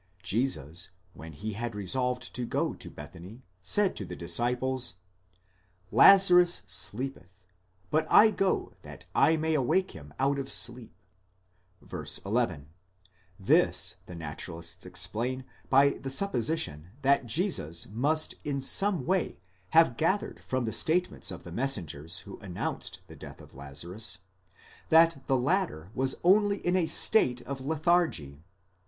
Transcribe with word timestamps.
Jesus, 0.23 0.89
when 1.13 1.31
he 1.31 1.53
had 1.53 1.75
resolved 1.75 2.33
to 2.33 2.43
go 2.47 2.73
to 2.73 2.89
Bethany, 2.89 3.43
said 3.61 3.95
to 3.97 4.03
the 4.03 4.15
disciples, 4.15 4.95
Zazarus 5.93 6.63
sleepeth, 6.65 7.29
but 7.91 8.07
I 8.09 8.31
go 8.31 8.73
that 8.81 9.05
7 9.15 9.39
may 9.39 9.53
awake 9.53 9.91
him 9.91 10.11
out 10.17 10.39
of 10.39 10.51
sleep 10.51 10.95
(κεκοίμηται 11.83 11.87
ἐξυπνίσω 11.87 12.17
ν. 12.17 12.31
11); 12.31 12.69
this 13.39 13.97
the 14.07 14.15
naturalists 14.15 14.87
explain 14.87 15.45
by 15.69 15.89
the 15.89 16.09
suppo 16.09 16.37
sition 16.37 16.85
that 17.03 17.27
Jesus 17.27 17.85
must 17.87 18.33
in 18.43 18.59
some 18.59 19.05
way 19.05 19.37
have 19.69 19.97
gathered 19.97 20.43
from 20.43 20.65
the 20.65 20.73
statements 20.73 21.29
of 21.29 21.43
the 21.43 21.51
messengers 21.51 22.21
who 22.25 22.39
announced 22.39 23.01
the 23.05 23.15
death 23.15 23.39
of 23.39 23.53
Lazarus, 23.53 24.17
that 24.89 25.21
the 25.27 25.37
latter 25.37 25.91
was 25.93 26.15
only 26.23 26.57
in 26.65 26.75
a 26.75 26.87
state 26.87 27.43
of 27.43 27.61
lethargy. 27.61 28.41